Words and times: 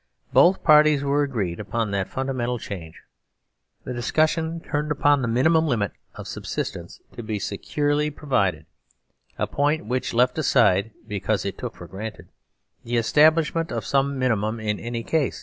Both 0.33 0.63
parties 0.63 1.03
were 1.03 1.21
agreed 1.21 1.59
upon 1.59 1.91
that 1.91 2.09
funda 2.09 2.33
mental 2.33 2.57
change. 2.57 3.01
Thediscussion 3.85 4.59
turnedupon 4.65 5.21
the 5.21 5.27
mini 5.27 5.49
mum 5.49 5.67
limit 5.67 5.91
of 6.15 6.27
subsistence 6.27 6.99
to 7.11 7.21
be 7.21 7.37
securely 7.37 8.09
provided, 8.09 8.65
a 9.37 9.45
point 9.45 9.85
which 9.85 10.15
left 10.15 10.39
aside, 10.39 10.89
because 11.07 11.45
it 11.45 11.55
took 11.55 11.75
for 11.75 11.85
granted, 11.85 12.29
the 12.83 12.97
establishment 12.97 13.71
of 13.71 13.85
some 13.85 14.17
minimum 14.17 14.59
in 14.59 14.79
any 14.79 15.03
case. 15.03 15.39